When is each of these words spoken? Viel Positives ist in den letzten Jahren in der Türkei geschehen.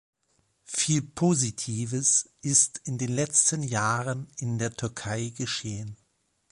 Viel 0.63 1.03
Positives 1.03 2.27
ist 2.41 2.81
in 2.85 2.97
den 2.97 3.11
letzten 3.13 3.61
Jahren 3.61 4.25
in 4.37 4.57
der 4.57 4.73
Türkei 4.75 5.31
geschehen. 5.37 5.95